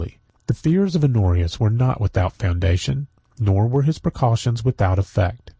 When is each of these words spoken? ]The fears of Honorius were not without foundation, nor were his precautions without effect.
]The 0.47 0.55
fears 0.55 0.95
of 0.95 1.03
Honorius 1.03 1.59
were 1.59 1.69
not 1.69 2.01
without 2.01 2.33
foundation, 2.33 3.05
nor 3.37 3.67
were 3.67 3.83
his 3.83 3.99
precautions 3.99 4.65
without 4.65 4.97
effect. 4.97 5.49